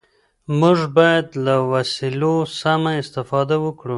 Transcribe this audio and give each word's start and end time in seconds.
موږ 0.59 0.79
بايد 0.95 1.27
له 1.45 1.55
وسيلو 1.73 2.35
سمه 2.59 2.91
استفاده 3.01 3.55
وکړو. 3.65 3.89